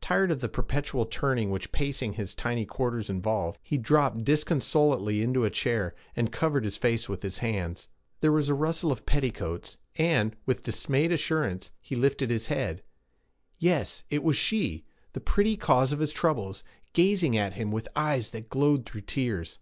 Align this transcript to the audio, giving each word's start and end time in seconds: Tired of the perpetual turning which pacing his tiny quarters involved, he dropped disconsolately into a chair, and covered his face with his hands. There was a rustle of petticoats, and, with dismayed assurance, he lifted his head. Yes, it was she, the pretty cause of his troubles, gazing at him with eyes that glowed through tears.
Tired 0.00 0.30
of 0.30 0.40
the 0.40 0.48
perpetual 0.48 1.04
turning 1.04 1.50
which 1.50 1.70
pacing 1.70 2.14
his 2.14 2.34
tiny 2.34 2.64
quarters 2.64 3.10
involved, 3.10 3.58
he 3.62 3.76
dropped 3.76 4.24
disconsolately 4.24 5.20
into 5.20 5.44
a 5.44 5.50
chair, 5.50 5.94
and 6.16 6.32
covered 6.32 6.64
his 6.64 6.78
face 6.78 7.10
with 7.10 7.22
his 7.22 7.40
hands. 7.40 7.90
There 8.22 8.32
was 8.32 8.48
a 8.48 8.54
rustle 8.54 8.90
of 8.90 9.04
petticoats, 9.04 9.76
and, 9.96 10.34
with 10.46 10.62
dismayed 10.62 11.12
assurance, 11.12 11.70
he 11.82 11.94
lifted 11.94 12.30
his 12.30 12.46
head. 12.46 12.82
Yes, 13.58 14.02
it 14.08 14.22
was 14.22 14.38
she, 14.38 14.86
the 15.12 15.20
pretty 15.20 15.58
cause 15.58 15.92
of 15.92 15.98
his 15.98 16.14
troubles, 16.14 16.64
gazing 16.94 17.36
at 17.36 17.52
him 17.52 17.70
with 17.70 17.86
eyes 17.94 18.30
that 18.30 18.48
glowed 18.48 18.86
through 18.86 19.02
tears. 19.02 19.58